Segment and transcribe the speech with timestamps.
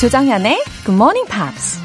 [0.00, 1.78] 조정현의 Good Morning Pops.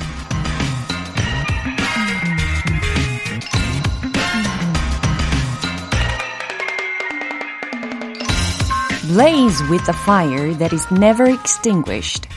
[9.11, 12.29] Blaze with a fire that is never extinguished.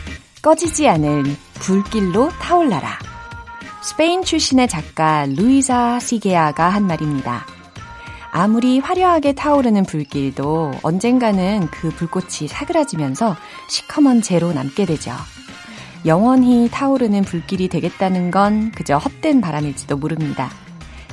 [0.42, 1.22] 꺼지지 않을
[1.60, 2.98] 불길로 타올라라.
[3.80, 7.46] 스페인 출신의 작가 루이사 시게아가 한 말입니다.
[8.32, 13.36] 아무리 화려하게 타오르는 불길도 언젠가는 그 불꽃이 사그라지면서
[13.68, 15.12] 시커먼 재로 남게 되죠.
[16.06, 20.50] 영원히 타오르는 불길이 되겠다는 건 그저 헛된 바람일지도 모릅니다.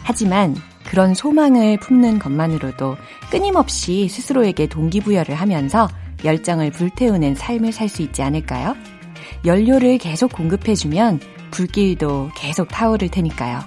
[0.03, 2.95] 하지만 그런 소망을 품는 것만으로도
[3.31, 5.87] 끊임없이 스스로에게 동기부여를 하면서
[6.23, 8.75] 열정을 불태우는 삶을 살 수 있지 않을까요?
[9.45, 11.19] 연료를 계속 공급해주면
[11.51, 13.59] 불길도 계속 타오를 테니까요.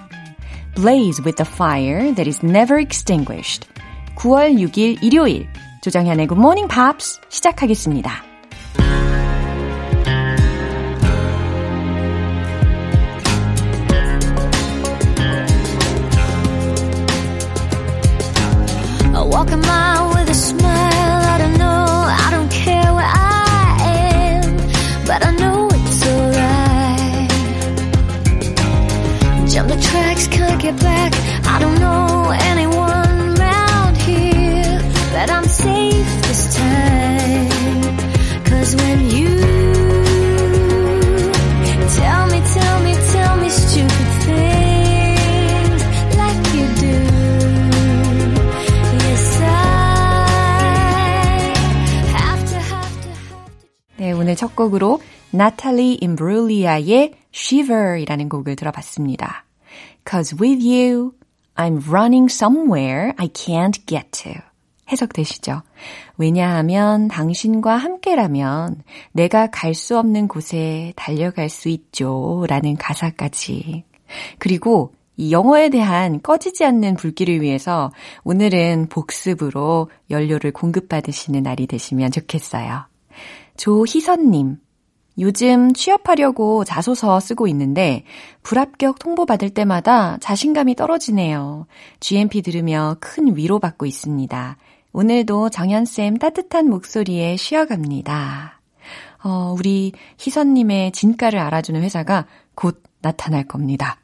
[0.75, 3.67] Blaze with the fire that is never extinguished.
[4.15, 5.47] 9월 6일 일요일
[5.81, 8.28] 조정현의 Good Morning Pops 시작하겠습니다.
[54.29, 59.43] 오늘 첫 곡으로 나탈리 임브룰리아의 Shiver이라는 곡을 들어봤습니다.
[60.07, 61.13] Cause with you,
[61.55, 64.33] I'm running somewhere I can't get to.
[64.91, 65.63] 해석되시죠?
[66.17, 72.45] 왜냐하면 당신과 함께라면 내가 갈 수 없는 곳에 달려갈 수 있죠.
[72.47, 73.83] 라는 가사까지.
[74.37, 77.91] 그리고 이 영어에 대한 꺼지지 않는 불길을 위해서
[78.23, 82.88] 오늘은 복습으로 연료를 공급받으시는 날이 되시면 좋겠어요.
[83.59, 84.57] 조희선님.
[85.19, 88.05] 요즘 취업하려고 자소서 쓰고 있는데
[88.41, 91.67] 불합격 통보받을 때마다 자신감이 떨어지네요.
[91.99, 94.57] GMP 들으며 큰 위로받고 있습니다.
[94.93, 98.61] 오늘도 정연쌤 따뜻한 목소리에 쉬어갑니다.
[99.25, 99.91] 어, 우리
[100.25, 103.99] 희선님의 진가를 알아주는 회사가 곧 나타날 겁니다.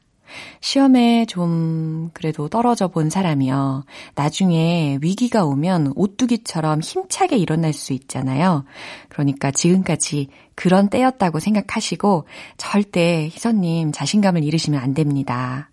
[0.61, 3.85] 시험에 좀 그래도 떨어져 본 사람이요.
[4.15, 8.65] 나중에 위기가 오면 오뚜기처럼 힘차게 일어날 수 있잖아요.
[9.09, 12.25] 그러니까 지금까지 그런 때였다고 생각하시고
[12.57, 15.69] 절대 희선님 자신감을 잃으시면 안 됩니다.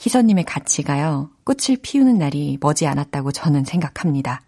[0.00, 1.30] 희선님의 가치가요.
[1.44, 4.40] 꽃을 피우는 날이 머지 않았다고 저는 생각합니다.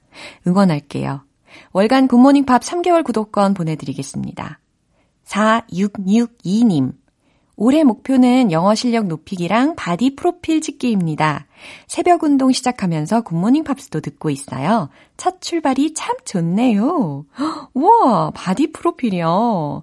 [0.46, 1.24] 응원할게요.
[1.72, 4.60] 월간 굿모닝 팝 3개월 구독권 보내드리겠습니다.
[5.26, 6.92] 4662님.
[7.62, 11.44] 올해 목표는 영어 실력 높이기랑 바디 프로필 찍기입니다.
[11.86, 14.88] 새벽 운동 시작하면서 굿모닝 팝스도 듣고 있어요.
[15.18, 17.26] 첫 출발이 참 좋네요.
[17.74, 19.82] 우와, 바디 프로필이요.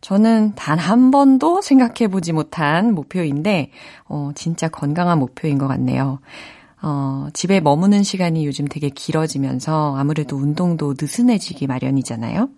[0.00, 3.72] 저는 단 한 번도 생각해보지 못한 목표인데,
[4.06, 6.20] 어, 진짜 건강한 목표인 것 같네요.
[6.80, 12.48] 어, 집에 머무는 시간이 요즘 되게 길어지면서 아무래도 운동도 느슨해지기 마련이잖아요.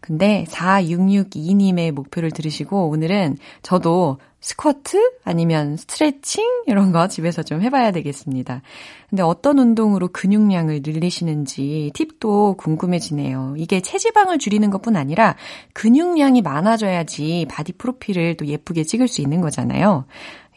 [0.00, 8.62] 근데 4662님의 목표를 들으시고 오늘은 저도 스쿼트 아니면 스트레칭 이런 거 집에서 좀 해봐야 되겠습니다.
[9.10, 13.54] 근데 어떤 운동으로 근육량을 늘리시는지 팁도 궁금해지네요.
[13.58, 15.36] 이게 체지방을 줄이는 것뿐 아니라
[15.72, 20.04] 근육량이 많아져야지 바디 프로필을 또 예쁘게 찍을 수 있는 거잖아요.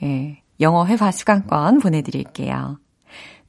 [0.03, 2.77] 예, 영어 회화 수강권 보내드릴게요.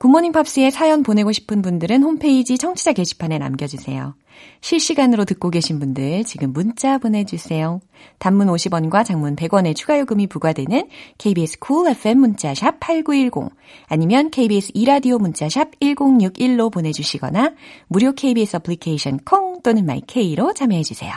[0.02, 4.16] Good Morning Pops에 사연 보내고 싶은 분들은 홈페이지 청취자 게시판에 남겨주세요.
[4.60, 7.80] 실시간으로 듣고 계신 분들 지금 문자 보내주세요.
[8.18, 13.54] 단문 50원과 장문 100원의 추가 요금이 부과되는 KBS Cool FM 문자샵 8910
[13.86, 17.52] 아니면 KBS 이라디오 문자샵 1061로 보내주시거나
[17.86, 21.12] 무료 KBS 애플리케이션 콩 또는 my K로 참여해주세요.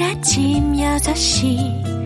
[0.00, 2.01] 아침 6시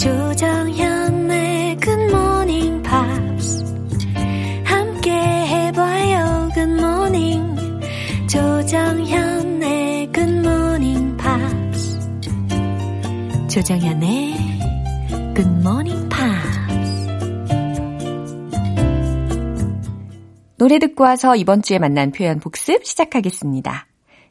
[0.00, 3.64] 조정현의 Good Morning Pops
[4.64, 7.60] 함께 해봐요 Good Morning
[8.26, 11.98] 조정현의 Good Morning Pops
[13.50, 14.36] 조정현의
[15.34, 17.06] Good Morning Pops
[20.56, 23.86] 노래 듣고 와서 이번 주에 만난 표현 복습 시작하겠습니다.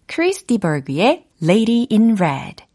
[0.07, 2.68] 크리스 디버그의 Lady in Red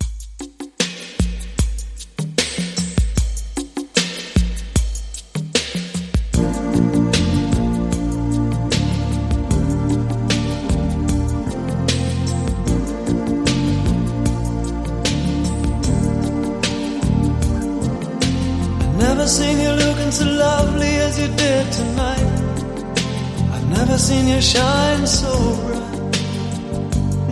[24.04, 25.32] Seen you shine so
[25.64, 26.12] bright.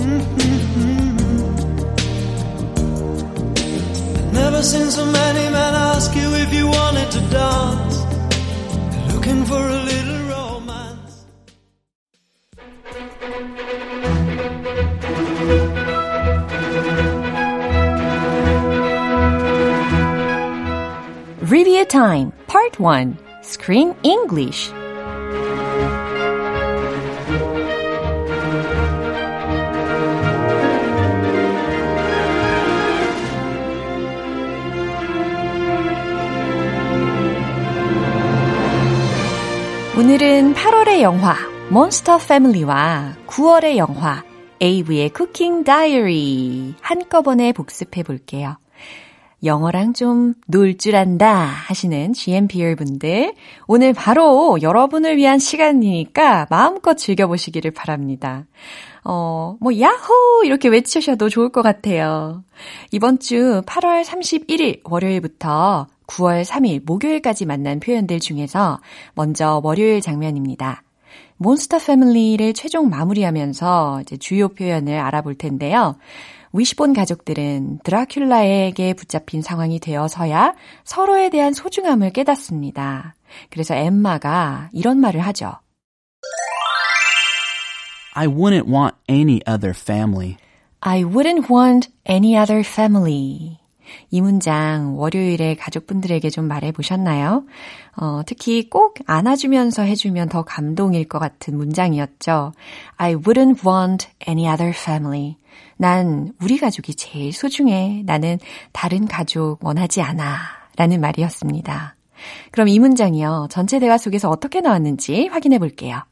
[0.01, 1.19] Mm-hmm.
[4.17, 7.97] I've never seen so many men ask you if you wanted to dance.
[9.13, 11.27] Looking for a little romance.
[21.43, 24.73] Review Time Part 1 Screen English
[40.13, 41.35] 오늘은 8월의 영화
[41.71, 44.23] 몬스터 패밀리와 9월의 영화
[44.61, 48.59] 에이브의 쿠킹 다이어리 한꺼번에 복습해 볼게요.
[49.43, 53.33] 영어랑 좀 놀 줄 안다 하시는 GMPR 분들,
[53.67, 58.45] 오늘 바로 여러분을 위한 시간이니까 마음껏 즐겨보시기를 바랍니다.
[59.05, 60.45] 어, 뭐, 야호!
[60.45, 62.45] 이렇게 외치셔도 좋을 것 같아요.
[62.91, 68.81] 이번 주 8월 31일 월요일부터 9월 3일 목요일까지 만난 표현들 중에서
[69.15, 70.83] 먼저 월요일 장면입니다.
[71.37, 75.97] 몬스터 패밀리를 최종 마무리하면서 주요 표현을 알아볼 텐데요.
[76.53, 80.55] 위시본 가족들은 드라큘라에게 붙잡힌 상황이 되어서야
[80.85, 83.15] 서로에 대한 소중함을 깨닫습니다.
[83.51, 85.55] 그래서 엠마가 이런 말을 하죠.
[88.15, 90.37] I wouldn't want any other family.
[90.81, 93.62] I wouldn't want any other family.
[94.11, 97.45] 이 문장 월요일에 가족분들에게 좀 말해 보셨나요?
[97.97, 102.53] 어, 특히 꼭 안아주면서 해주면 더 감동일 것 같은 문장이었죠.
[102.97, 105.37] I wouldn't want any other family.
[105.77, 108.03] 난 우리 가족이 제일 소중해.
[108.07, 108.39] 나는
[108.73, 110.37] 다른 가족 원하지 않아.
[110.77, 111.97] 라는 말이었습니다.
[112.51, 113.49] 그럼 이 문장이요.
[113.51, 116.03] 전체 대화 속에서 어떻게 나왔는지 확인해 볼게요.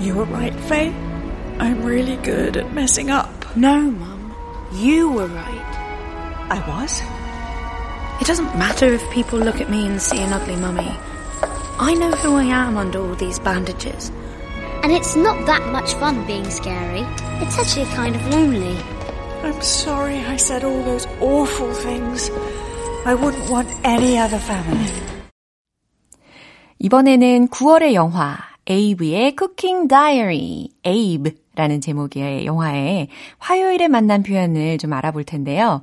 [0.00, 0.92] You were right, Faye.
[1.58, 3.28] I'm really good at messing up.
[3.54, 4.32] No, Mum.
[4.72, 5.69] You were right.
[6.49, 7.01] I was?
[8.21, 10.95] It doesn't matter if people look at me and see an ugly mummy.
[11.79, 14.11] I know who I am under all these bandages.
[14.83, 17.03] And it's not that much fun being scary.
[17.41, 18.77] It's actually kind of lonely.
[19.43, 22.31] I'm sorry I said all those awful things.
[23.05, 24.91] I wouldn't want any other family.
[26.79, 28.37] 이번에는 9월의 영화
[28.67, 33.07] 에이브의 쿠킹 다이어리 에이브라는 제목의 영화에
[33.39, 35.81] 화요일에 만난 표현을 좀 알아볼 텐데요.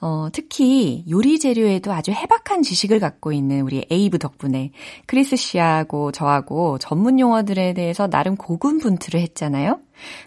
[0.00, 4.72] 어, 특히 요리 재료에도 아주 해박한 지식을 갖고 있는 우리 에이브 덕분에
[5.06, 9.80] 크리스 씨하고 저하고 전문 용어들에 대해서 나름 고군분투를 했잖아요.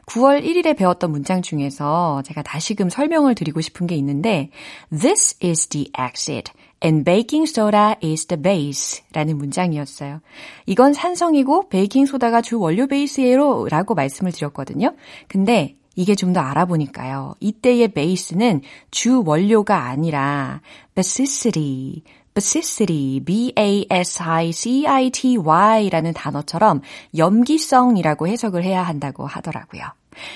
[0.07, 4.49] 9월 1일에 배웠던 문장 중에서 제가 다시금 설명을 드리고 싶은 게 있는데
[4.89, 6.51] This is the acid
[6.83, 10.21] and baking soda is the base 라는 문장이었어요.
[10.65, 14.95] 이건 산성이고 베이킹 소다가 주 원료 베이스예요 라고 말씀을 드렸거든요.
[15.27, 17.35] 근데 이게 좀 더 알아보니까요.
[17.41, 20.61] 이때의 베이스는 주 원료가 아니라
[20.95, 26.81] basicity, basicity, b-a-s-i-c-i-t-y라는 단어처럼
[27.17, 29.83] 염기성이라고 해석을 해야 한다고 하더라고요.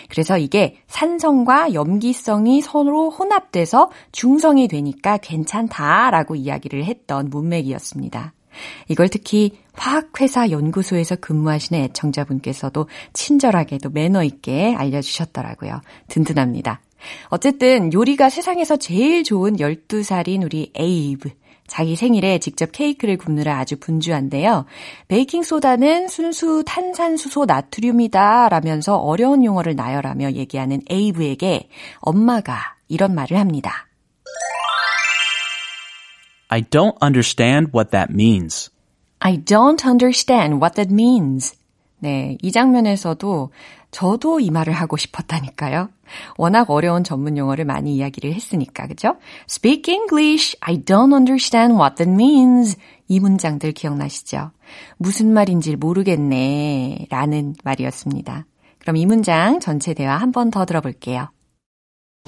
[0.10, 8.34] 그래서 이게 산성과 염기성이 서로 혼합돼서 중성이 되니까 괜찮다라고 이야기를 했던 문맥이었습니다.
[8.88, 15.82] 이걸 특히 화학회사 연구소에서 근무하시는 애청자분께서도 친절하게도 매너 있게 알려주셨더라고요.
[16.08, 16.82] 든든합니다.
[17.28, 21.30] 어쨌든 요리가 세상에서 제일 좋은 12살인 우리 에이브.
[21.68, 24.66] 자기 생일에 직접 케이크를 굽느라 아주 분주한데요.
[25.08, 31.70] 베이킹소다는 순수 탄산수소 나트륨이다 라면서 어려운 용어를 나열하며 얘기하는 에이브에게
[32.00, 33.88] 엄마가 이런 말을 합니다.
[36.54, 38.70] I don't understand what that means.
[39.20, 41.56] I don't understand what that means.
[41.98, 43.50] 네, 이 장면에서도
[43.90, 45.90] 저도 이 말을 하고 싶었다니까요.
[46.38, 49.16] 워낙 어려운 전문 용어를 많이 이야기를 했으니까, 그죠?
[49.50, 50.56] Speak English.
[50.62, 52.78] I don't understand what that means.
[53.08, 54.52] 이 문장들 기억나시죠?
[54.98, 57.08] 무슨 말인지 모르겠네.
[57.10, 58.46] 라는 말이었습니다.
[58.80, 61.30] 그럼 이 문장 전체 대화 한 번 더 들어볼게요.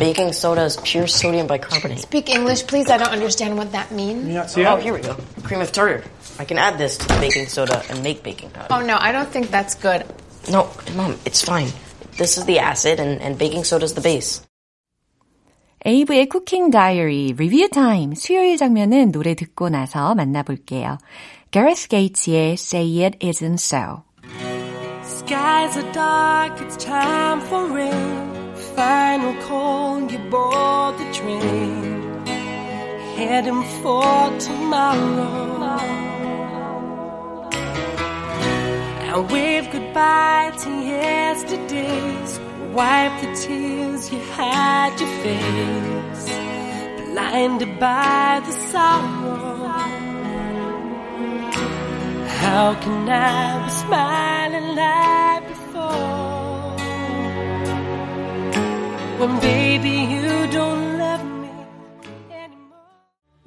[0.00, 1.98] Baking soda is pure sodium bicarbonate.
[2.00, 2.88] Speak English, please.
[2.88, 4.56] I don't understand what that means.
[4.56, 5.14] Oh, here we go.
[5.42, 6.04] Cream of tartar.
[6.38, 8.68] I can add this to baking soda and make baking powder.
[8.70, 10.06] Oh, no, I don't think that's good.
[10.50, 11.68] No, Mom, it's fine.
[12.16, 14.40] This is the acid and, and baking soda is the base.
[15.84, 20.98] 에이브의 쿠킹 다이어리 리뷰 타임 수요일 장면은 노래 듣고 나서 만나볼게요.
[21.50, 24.04] Gareth Gates의 Say It Isn't So.
[25.02, 28.33] Skies are dark, it's time for rain.
[28.75, 32.25] Final call, you board the train.
[33.15, 35.79] Heading for tomorrow.
[39.07, 42.39] And wave goodbye to yesterdays.
[42.73, 46.25] Wipe the tears you had your face.
[47.13, 49.55] Blinded by the sorrow.
[52.41, 56.34] How can I be smiling like before?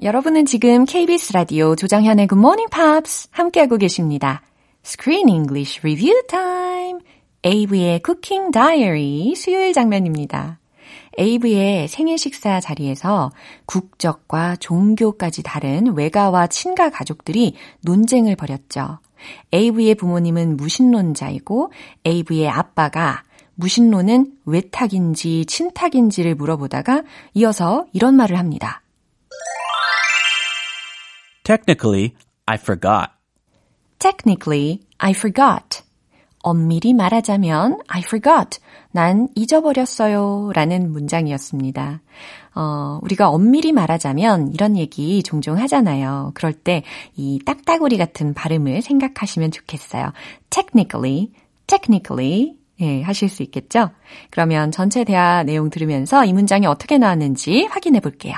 [0.02, 4.42] 여러분은 지금 KBS 라디오 조정현의 Good Morning Pops 함께하고 계십니다.
[4.84, 7.00] Screen English Review Time.
[7.44, 10.58] 에이브의 Cooking Diary 수요일 장면입니다.
[11.18, 13.30] 에이브의 생일 식사 자리에서
[13.66, 19.00] 국적과 종교까지 다른 외가와 친가 가족들이 논쟁을 벌였죠.
[19.52, 21.72] 에이브의 부모님은 무신론자이고
[22.04, 23.24] 에이브의 아빠가
[23.58, 27.02] 무신론은 외탁인지 친탁인지를 물어보다가
[27.34, 28.82] 이어서 이런 말을 합니다.
[31.42, 32.12] Technically,
[32.46, 33.10] I forgot.
[33.98, 35.82] Technically, I forgot.
[36.40, 38.60] 엄밀히 말하자면 I forgot.
[38.92, 40.52] 난 잊어버렸어요.
[40.54, 42.00] 라는 문장이었습니다.
[42.54, 46.30] 어, 우리가 엄밀히 말하자면 이런 얘기 종종 하잖아요.
[46.34, 46.84] 그럴 때
[47.16, 50.12] 이 딱따구리 같은 발음을 생각하시면 좋겠어요.
[50.50, 51.32] Technically,
[51.66, 52.57] technically.
[52.80, 53.90] 예, 하실 수 있겠죠?
[54.30, 58.34] 그러면 전체 대화 내용 들으면서 이 문장이 어떻게 나왔는지 확인해 볼게요.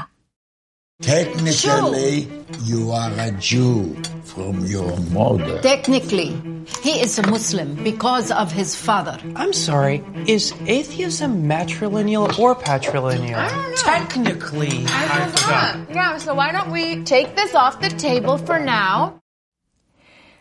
[1.02, 2.28] Technically,
[2.66, 5.60] you are a Jew from your mother.
[5.62, 6.36] Technically,
[6.82, 9.16] he is a Muslim because of his father.
[9.34, 13.48] I'm sorry, is atheism matrilineal or patrilineal?
[13.76, 15.88] Technically, I forgot.
[15.94, 19.18] Yeah, so why don't we take this off the table for now?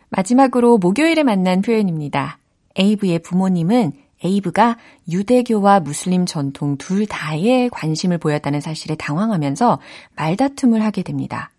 [0.10, 2.39] 마지막으로 목요일에 만난 표현입니다.
[2.80, 3.92] 에이브의 부모님은
[4.24, 4.78] 에이브가
[5.10, 9.80] 유대교와 무슬림 전통 둘 다에 관심을 보였다는 사실에 당황하면서
[10.16, 11.52] 말다툼을 하게 됩니다.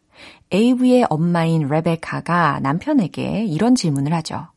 [0.50, 4.48] 에이브의 엄마인 레베카가 남편에게 이런 질문을 하죠.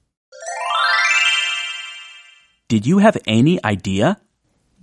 [2.67, 4.15] Did you have any idea?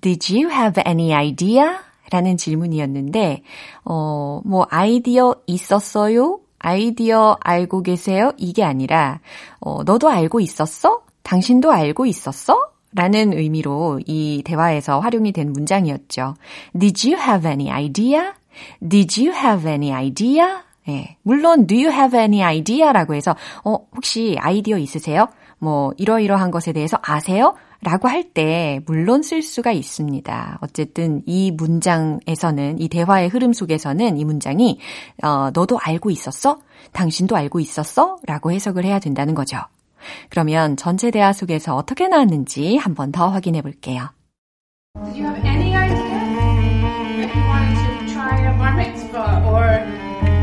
[0.00, 1.64] Did you have any idea?
[2.10, 3.42] 라는 질문이었는데,
[3.84, 6.40] 어, 뭐, 아이디어 있었어요?
[6.58, 8.32] 아이디어 알고 계세요?
[8.36, 9.20] 이게 아니라,
[9.60, 11.02] 어, 너도 알고 있었어?
[11.30, 12.70] 당신도 알고 있었어?
[12.92, 16.34] 라는 의미로 이 대화에서 활용이 된 문장이었죠.
[16.76, 18.32] Did you have any idea?
[18.86, 20.62] Did you have any idea?
[20.88, 21.16] 예.
[21.22, 22.92] 물론, do you have any idea?
[22.92, 25.28] 라고 해서, 어, 혹시 아이디어 있으세요?
[25.60, 27.54] 뭐, 이러이러한 것에 대해서 아세요?
[27.80, 30.58] 라고 할 때, 물론 쓸 수가 있습니다.
[30.62, 34.80] 어쨌든 이 문장에서는, 이 대화의 흐름 속에서는 이 문장이,
[35.22, 36.58] 어, 너도 알고 있었어?
[36.90, 38.16] 당신도 알고 있었어?
[38.26, 39.58] 라고 해석을 해야 된다는 거죠.
[40.30, 44.10] 그러면 전체 대화 속에서 어떻게 나왔는지 한 번 더 확인해 볼게요.
[45.04, 45.96] Did you have any idea
[47.16, 47.76] that you wanted
[48.06, 49.86] to try a bar mitzvah or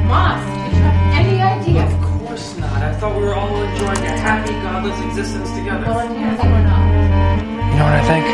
[0.07, 0.47] mosque?
[0.47, 1.83] Did you have any idea?
[1.85, 2.81] Of course not.
[2.81, 5.85] I thought we were all enjoying a happy, godless existence together.
[5.87, 6.85] Well, yes, we're not.
[7.71, 8.25] You know what I think?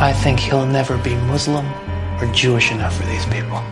[0.00, 1.64] I think he'll never be Muslim
[2.20, 3.62] or Jewish enough for these people.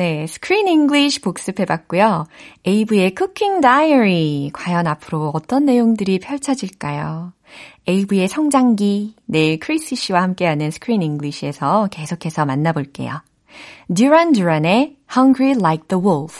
[0.00, 2.26] 네, Screen English 복습해봤고요.
[2.64, 4.48] 에이브의 Cooking Diary.
[4.54, 7.34] 과연 앞으로 어떤 내용들이 펼쳐질까요?
[7.86, 9.16] 에이브의 성장기.
[9.26, 13.20] 내일 크리스 씨와 함께하는 Screen English에서 계속해서 만나볼게요.
[13.94, 16.39] Duran Duran의 Hungry Like the Wolf.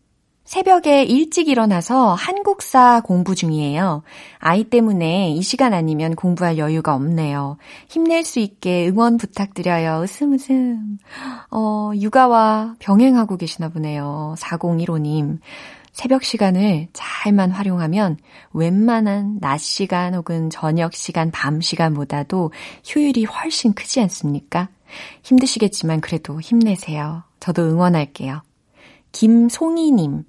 [0.51, 4.03] 새벽에 일찍 일어나서 한국사 공부 중이에요.
[4.37, 7.55] 아이 때문에 이 시간 아니면 공부할 여유가 없네요.
[7.87, 10.01] 힘낼 수 있게 응원 부탁드려요.
[10.03, 10.97] 웃음 웃음.
[11.51, 14.35] 어, 육아와 병행하고 계시나 보네요.
[14.37, 15.39] 4015님.
[15.93, 18.17] 새벽 시간을 잘만 활용하면
[18.51, 22.51] 웬만한 낮 시간 혹은 저녁 시간, 밤 시간보다도
[22.93, 24.67] 효율이 훨씬 크지 않습니까?
[25.23, 27.23] 힘드시겠지만 그래도 힘내세요.
[27.39, 28.41] 저도 응원할게요.
[29.13, 30.25] 김송이님.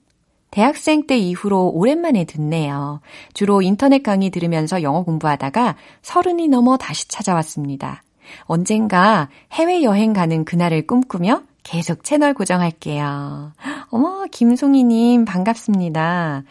[0.53, 3.01] 대학생 때 이후로 오랜만에 듣네요.
[3.33, 8.03] 주로 인터넷 강의 들으면서 영어 공부하다가 서른이 넘어 다시 찾아왔습니다.
[8.43, 13.53] 언젠가 해외여행 가는 그날을 꿈꾸며 계속 채널 고정할게요.
[13.89, 16.43] 어머, 김송이님, 반갑습니다.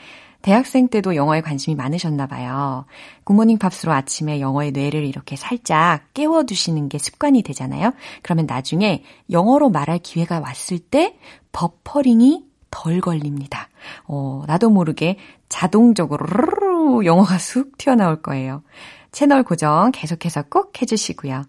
[0.41, 2.85] 대학생 때도 영어에 관심이 많으셨나 봐요.
[3.25, 7.93] 굿모닝 팝스로 아침에 영어의 뇌를 이렇게 살짝 깨워두시는 게 습관이 되잖아요.
[8.23, 11.19] 그러면 나중에 영어로 말할 기회가 왔을 때
[11.51, 13.67] 버퍼링이 덜 걸립니다.
[14.05, 15.17] 어, 나도 모르게
[15.49, 18.63] 자동적으로 영어가 쑥 튀어나올 거예요.
[19.11, 21.43] 채널 고정 계속해서 꼭 해주시고요.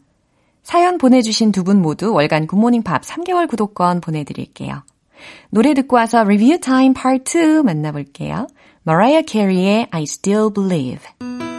[0.62, 4.82] 사연 보내주신 두 분 모두 월간 Good Morning Pops 3개월 구독권 보내드릴게요.
[5.50, 8.46] 노래 듣고 와서 리뷰 타임 파트 2 만나볼게요.
[8.86, 11.51] Mariah Carey의 I Still Believe.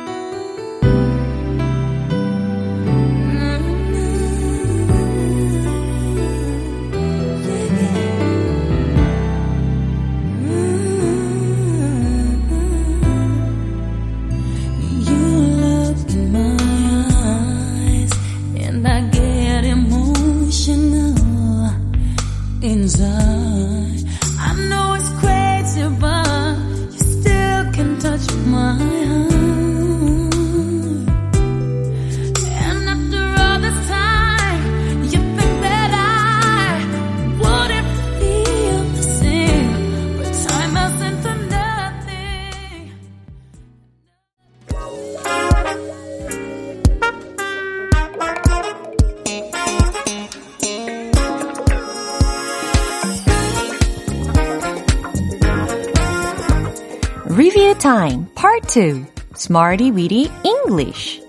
[58.76, 59.06] 2
[59.36, 61.22] Smarty Weedy English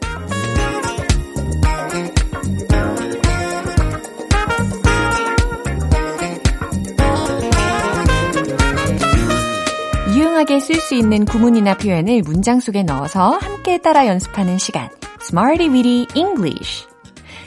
[10.09, 14.88] 유용하게 쓸 수 있는 구문이나 표현을 문장 속에 넣어서 함께 따라 연습하는 시간
[15.20, 16.87] Smarty Weedy English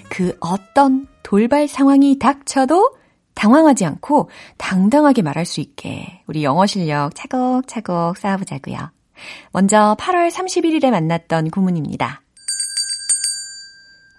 [0.10, 2.92] 그 어떤 돌발 상황이 닥쳐도
[3.34, 4.30] 당황하지 않고
[4.60, 8.96] 당당하게 말할 수 있게 우리 영어 실력 차곡차곡 쌓아보자고요.
[9.52, 12.22] 먼저 8월 31일에 만났던 구문입니다.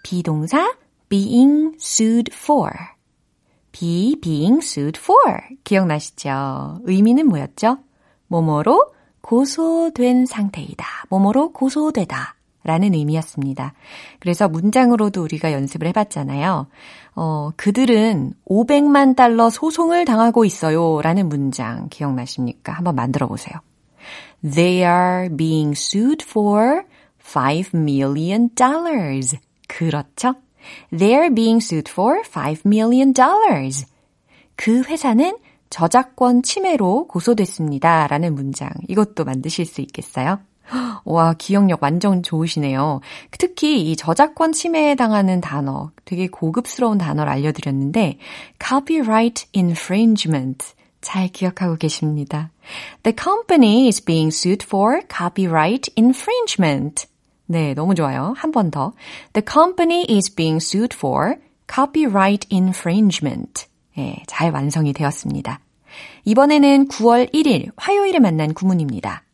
[0.03, 0.75] 비동사
[1.09, 2.71] being sued for.
[3.73, 5.39] be being sued for.
[5.65, 6.81] 기억나시죠?
[6.85, 7.79] 의미는 뭐였죠?
[8.29, 10.87] 뭐뭐로 고소된 상태이다.
[11.09, 12.35] 뭐뭐로 고소되다.
[12.65, 13.73] 라는 의미였습니다.
[14.19, 16.67] 그래서 문장으로도 우리가 연습을 해봤잖아요.
[17.15, 21.01] 어, 그들은 500만 달러 소송을 당하고 있어요.
[21.01, 22.73] 라는 문장 기억나십니까?
[22.73, 23.59] 한번 만들어 보세요.
[24.43, 26.85] They are being sued for
[27.19, 29.37] 5 million dollars.
[29.69, 30.35] 그렇죠?
[30.91, 33.87] They are being sued for 5 million dollars.
[34.57, 35.37] 그 회사는
[35.71, 38.07] 저작권 침해로 고소됐습니다.
[38.07, 38.71] 라는 문장.
[38.89, 40.41] 이것도 만드실 수 있겠어요?
[41.05, 43.01] 와, 기억력 완전 좋으시네요.
[43.39, 48.19] 특히 이 저작권 침해에 당하는 단어, 되게 고급스러운 단어를 알려드렸는데,
[48.63, 50.75] copyright infringement.
[51.01, 52.51] 잘 기억하고 계십니다.
[53.03, 57.07] The company is being sued for copyright infringement.
[57.47, 58.35] 네, 너무 좋아요.
[58.37, 58.93] 한 번 더.
[59.33, 61.37] The company is being sued for
[61.73, 63.67] copyright infringement.
[63.97, 65.61] 예, 잘 완성이 되었습니다.
[66.25, 69.25] 이번에는 9월 1일 화요일에 만난 구문입니다.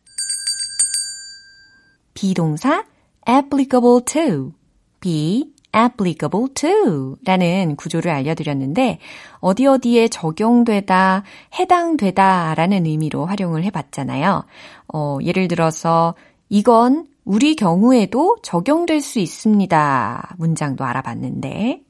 [2.13, 2.85] 비동사
[3.27, 4.53] applicable to,
[5.01, 8.99] be applicable to 라는 구조를 알려드렸는데
[9.39, 11.23] 어디 어디에 적용되다,
[11.59, 14.45] 해당되다 라는 의미로 활용을 해봤잖아요.
[14.93, 16.15] 어, 예를 들어서
[16.49, 20.35] 이건 우리 경우에도 적용될 수 있습니다.
[20.37, 21.81] 문장도 알아봤는데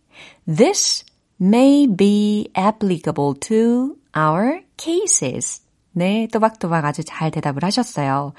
[0.47, 1.03] This
[1.39, 5.61] may be applicable to our cases.
[5.91, 8.33] 네, 또박또박 아주 잘 대답을 하셨어요.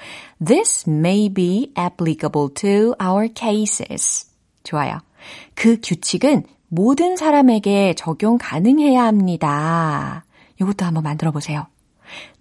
[0.45, 4.31] This may be applicable to our cases.
[4.63, 5.06] 좋아요.
[5.55, 10.25] 그 규칙은 모든 사람에게 적용 가능해야 합니다.
[10.61, 11.67] 이것도 한번 만들어 보세요.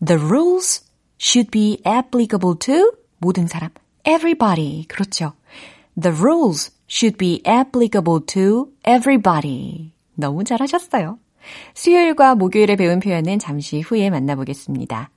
[0.06, 0.84] The rules
[1.20, 3.70] should be applicable to 모든 사람.
[4.06, 4.86] Everybody.
[4.88, 5.34] 그렇죠.
[6.00, 9.92] The rules should be applicable to everybody.
[10.16, 11.20] 너무 잘하셨어요.
[11.74, 15.10] 수요일과 목요일에 배운 표현은 잠시 후에 만나보겠습니다.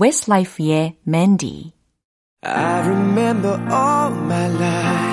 [0.00, 1.72] Westlife의 Mandy.
[2.44, 5.11] I remember all my life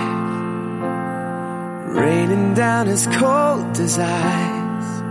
[1.89, 5.01] raining down as cold as ice.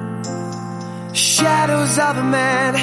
[1.19, 2.75] Shadows of a man,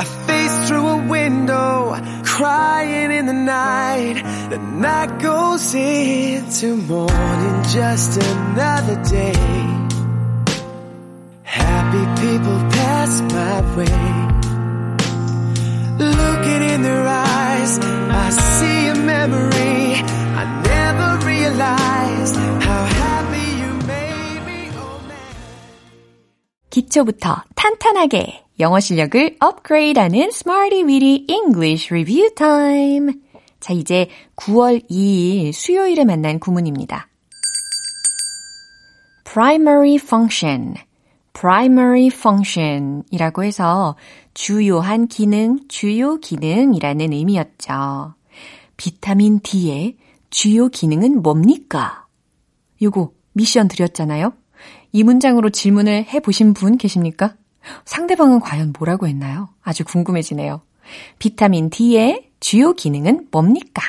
[0.00, 4.22] a face through a window, crying in the night.
[4.50, 9.34] The night goes into morning, just another day.
[11.42, 14.34] Happy people pass my way.
[15.98, 19.94] Looking in their eyes, I see a memory.
[20.40, 22.93] I never realized how
[26.74, 33.12] 기초부터 탄탄하게 영어 실력을 업그레이드하는 Smarty Weedy English Review Time.
[33.60, 37.06] 자, 이제 9월 2일 수요일에 만난 구문입니다.
[39.22, 40.74] primary function,
[41.32, 43.94] primary function 이라고 해서
[44.34, 48.14] 주요한 기능, 주요 기능이라는 의미였죠.
[48.76, 49.96] 비타민 D의
[50.28, 52.08] 주요 기능은 뭡니까?
[52.82, 54.32] 요거 미션 드렸잖아요.
[54.94, 57.34] 이 문장으로 질문을 해보신 분 계십니까?
[57.84, 59.48] 상대방은 과연 뭐라고 했나요?
[59.60, 60.60] 아주 궁금해지네요.
[61.18, 63.82] 비타민 D의 주요 기능은 뭡니까?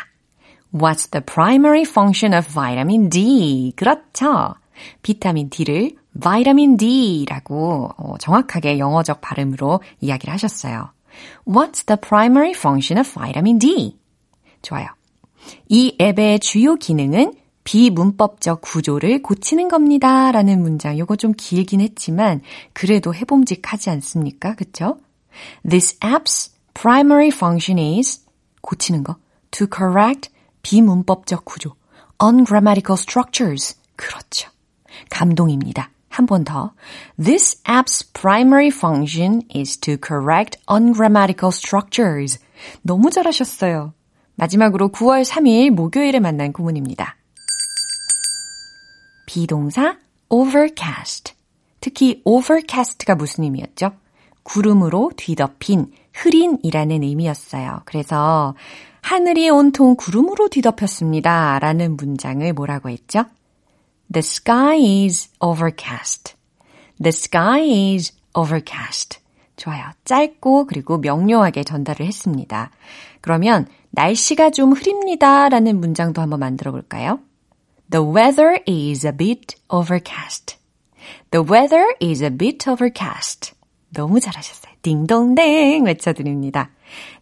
[0.74, 3.74] What's the primary function of vitamin D?
[3.76, 4.56] 그렇죠.
[5.04, 10.90] 비타민 D를 vitamin D라고 정확하게 영어적 발음으로 이야기를 하셨어요.
[11.46, 14.00] What's the primary function of vitamin D?
[14.64, 14.88] 좋아요.
[15.70, 20.32] 이 앱의 주요 기능은 비문법적 구조를 고치는 겁니다.
[20.32, 20.98] 라는 문장.
[20.98, 22.42] 요거 좀 길긴 했지만
[22.74, 24.56] 그래도 해봄직하지 않습니까?
[24.56, 24.98] 그쵸?
[25.68, 28.22] This app's primary function is
[28.62, 29.18] 고치는 거.
[29.52, 30.30] To correct
[30.62, 31.76] 비문법적 구조.
[32.24, 33.76] ungrammatical structures.
[33.98, 34.50] 그렇죠.
[35.10, 35.90] 감동입니다.
[36.10, 36.72] 한 번 더.
[37.22, 42.40] This app's primary function is to correct ungrammatical structures.
[42.84, 43.94] 너무 잘하셨어요.
[44.36, 47.18] 마지막으로 9월 3일 목요일에 만난 구문입니다.
[49.26, 49.98] 비동사
[50.30, 51.34] overcast.
[51.80, 53.92] 특히 overcast가 무슨 의미였죠?
[54.44, 57.82] 구름으로 뒤덮인, 흐린이라는 의미였어요.
[57.86, 58.56] 그래서
[59.02, 61.60] 하늘이 온통 구름으로 뒤덮였습니다.
[61.60, 63.26] 라는 문장을 뭐라고 했죠?
[64.12, 66.36] The sky is overcast.
[67.02, 69.20] The sky is overcast.
[69.58, 69.86] 좋아요.
[70.06, 72.72] 짧고 그리고 명료하게 전달을 했습니다.
[73.22, 75.50] 그러면 날씨가 좀 흐립니다.
[75.50, 77.20] 라는 문장도 한번 만들어 볼까요?
[77.90, 80.58] The weather is a bit overcast.
[81.32, 83.54] The weather is a bit overcast.
[83.92, 84.74] 너무 잘하셨어요.
[84.82, 86.72] 딩동댕 외쳐드립니다.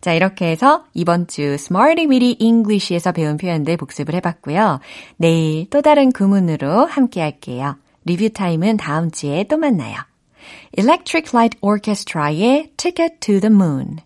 [0.01, 4.79] 자, 이렇게 해서 이번 주 Smarty Weedy English에서 배운 표현들 복습을 해봤고요.
[5.17, 7.75] 내일 또 다른 구문으로 함께 할게요.
[8.05, 9.97] 리뷰 타임은 다음 주에 또 만나요.
[10.77, 13.99] Electric Light Orchestra의 Ticket to the Moon.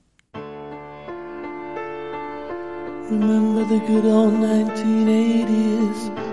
[3.10, 6.27] Remember the good old 1980s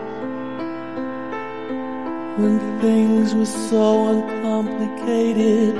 [2.37, 5.77] when things were so uncomplicated.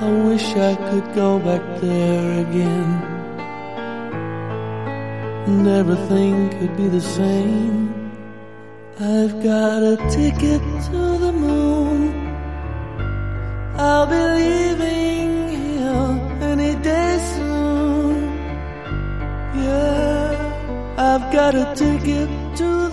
[0.00, 3.20] I wish I could go back there again
[5.46, 7.92] and everything could be the same.
[8.98, 12.00] I've got a ticket to the moon.
[13.76, 16.10] I'll be leaving here
[16.52, 18.14] any day soon.
[19.64, 22.89] Yeah, I've got a ticket to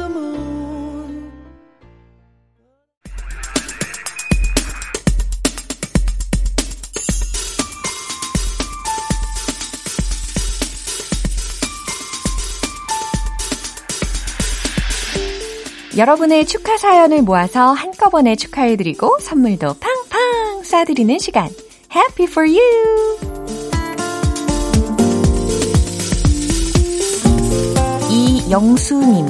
[15.98, 21.50] 여러분의 축하 사연을 모아서 한꺼번에 축하해드리고 선물도 팡팡 쏴드리는 시간.
[21.92, 23.18] Happy for you!
[28.12, 29.26] 이영수님,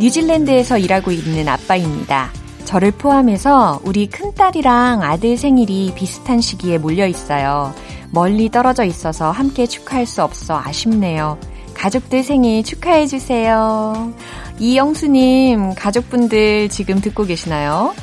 [0.00, 2.32] 뉴질랜드에서 일하고 있는 아빠입니다.
[2.64, 7.72] 저를 포함해서 우리 큰딸이랑 아들 생일이 비슷한 시기에 몰려 있어요.
[8.10, 11.38] 멀리 떨어져 있어서 함께 축하할 수 없어 아쉽네요.
[11.74, 14.12] 가족들 생일 축하해주세요.
[14.62, 17.96] 이영수님, 가족분들 지금 듣고 계시나요?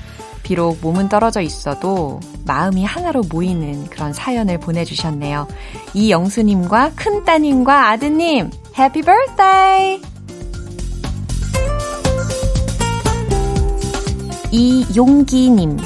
[0.43, 5.47] 비록 몸은 떨어져 있어도 마음이 하나로 모이는 그런 사연을 보내주셨네요.
[5.93, 10.01] 이영수님과 큰따님과 아드님, 해피 birthday!
[14.51, 15.77] 이용기님,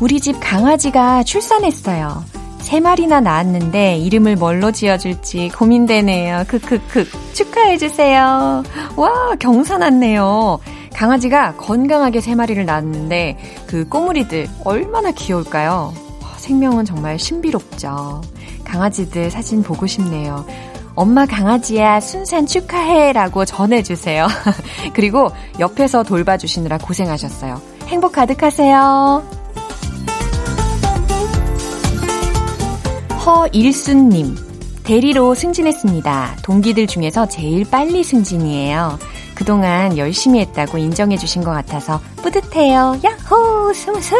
[0.00, 2.37] 우리 집 강아지가 출산했어요.
[2.68, 6.44] 세 마리나 낳았는데 이름을 뭘로 지어줄지 고민되네요.
[6.48, 7.08] 크크크.
[7.32, 8.62] 축하해주세요.
[8.94, 10.58] 와, 경사 났네요.
[10.92, 15.94] 강아지가 건강하게 세 마리를 낳았는데 그 꼬물이들 얼마나 귀여울까요?
[16.36, 18.20] 생명은 정말 신비롭죠.
[18.64, 20.44] 강아지들 사진 보고 싶네요.
[20.94, 24.26] 엄마 강아지야 순산 축하해 라고 전해주세요.
[24.92, 27.62] 그리고 옆에서 돌봐주시느라 고생하셨어요.
[27.86, 29.47] 행복 가득하세요.
[33.28, 34.36] 허일순님,
[34.84, 36.36] 대리로 승진했습니다.
[36.42, 38.98] 동기들 중에서 제일 빨리 승진이에요.
[39.34, 42.98] 그동안 열심히 했다고 인정해 주신 것 같아서 뿌듯해요.
[43.04, 43.74] 야호!
[43.74, 44.16] 승승!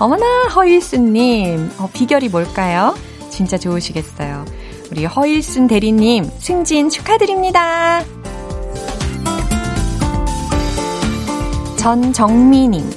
[0.00, 1.70] 어머나, 허일순님.
[1.78, 2.96] 어, 비결이 뭘까요?
[3.30, 4.44] 진짜 좋으시겠어요.
[4.90, 8.02] 우리 허일순 대리님, 승진 축하드립니다.
[11.76, 12.90] 전정미님,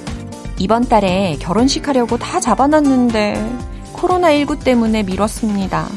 [0.58, 3.69] 이번 달에 결혼식 하려고 다 잡아놨는데,
[4.02, 5.88] 코로나19 때문에 미뤘습니다.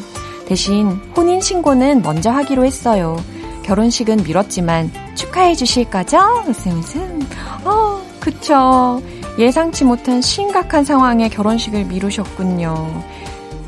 [0.47, 3.17] 대신 혼인신고는 먼저 하기로 했어요.
[3.63, 6.19] 결혼식은 미뤘지만 축하해 주실 거죠?
[6.47, 7.27] 웃음 웃음.
[7.65, 9.01] 어, 그쵸.
[9.39, 13.03] 예상치 못한 심각한 상황에 결혼식을 미루셨군요.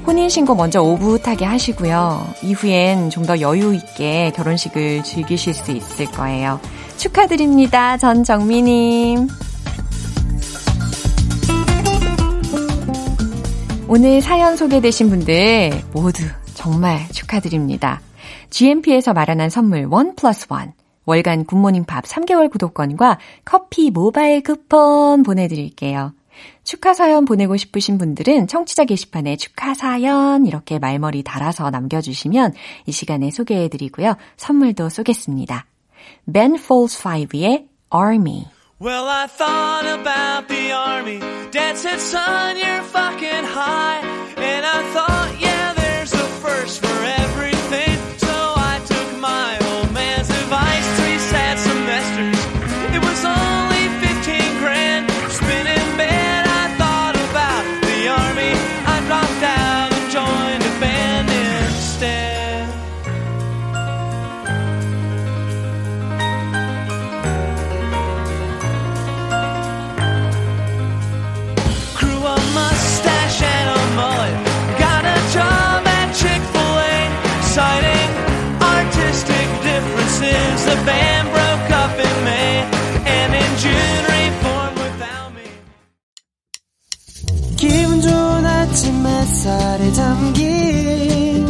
[0.06, 2.26] 혼인신고 먼저 오붓하게 하시고요.
[2.42, 6.60] 이후엔 좀 더 여유 있게 결혼식을 즐기실 수 있을 거예요.
[6.98, 7.96] 축하드립니다.
[7.96, 9.28] 전 정미님.
[13.96, 18.00] 오늘 사연 소개되신 분들 모두 정말 축하드립니다.
[18.50, 20.72] GMP에서 마련한 선물 원 플러스 원
[21.04, 26.12] 월간 굿모닝 팝 3개월 구독권과 커피 모바일 쿠폰 보내드릴게요.
[26.64, 32.52] 축하 사연 보내고 싶으신 분들은 청취자 게시판에 축하 사연 이렇게 말머리 달아서 남겨주시면
[32.86, 34.16] 이 시간에 소개해드리고요.
[34.36, 35.66] 선물도 쏘겠습니다.
[36.32, 38.46] Ben Folds 5의 Army
[38.80, 41.20] Well, I thought about the army.
[41.52, 43.33] Dad said, son, you're fucking
[89.96, 91.46] 담긴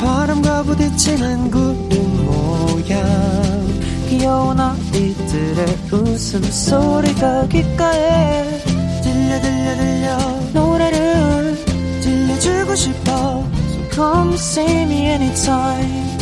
[0.00, 3.68] 바람과 부딪히는 구름 모양
[4.08, 8.58] 귀여운 아이들의 웃음소리가 귓가에
[9.02, 10.16] 들려 들려 들려
[10.54, 11.54] 노래를
[12.00, 16.18] 들려주고 싶어 So come see me anytime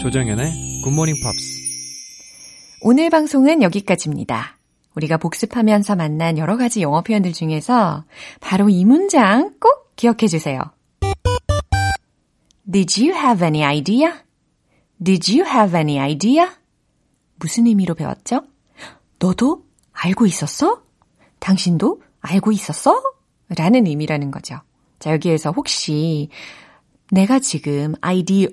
[0.00, 1.60] 조정연의 굿모닝 팝스.
[2.82, 4.56] 오늘 방송은 여기까지입니다.
[4.96, 8.04] 우리가 복습하면서 만난 여러 가지 영어 표현들 중에서
[8.40, 10.60] 바로 이 문장 꼭 기억해 주세요.
[12.68, 14.12] Did you have any idea?
[15.02, 16.48] Did you have any idea?
[17.36, 18.42] 무슨 의미로 배웠죠?
[19.18, 20.82] 너도 알고 있었어?
[21.38, 23.02] 당신도 알고 있었어?
[23.56, 24.60] 라는 의미라는 거죠.
[24.98, 26.28] 자, 여기에서 혹시
[27.10, 28.48] 내가 지금 idea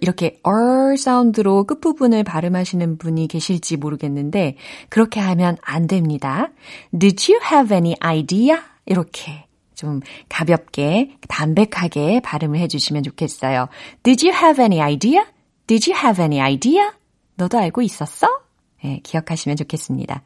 [0.00, 4.56] 이렇게 er 사운드로 끝부분을 발음하시는 분이 계실지 모르겠는데
[4.88, 6.50] 그렇게 하면 안 됩니다.
[6.98, 8.58] Did you have any idea?
[8.84, 9.41] 이렇게
[9.74, 13.68] 좀 가볍게 담백하게 발음을 해주시면 좋겠어요.
[14.02, 15.22] Did you have any idea?
[15.66, 16.90] Did you have any idea?
[17.36, 18.28] 너도 알고 있었어?
[18.82, 20.22] 네, 기억하시면 좋겠습니다.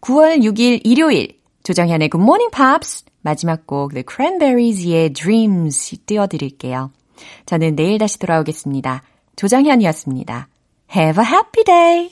[0.00, 6.90] 9월 6일 일요일 조정현의 Good Morning Pops 마지막 곡 The Cranberries의 Dreams 띄워드릴게요.
[7.46, 9.02] 저는 내일 다시 돌아오겠습니다.
[9.36, 10.48] 조정현이었습니다.
[10.94, 12.10] Have a happy day!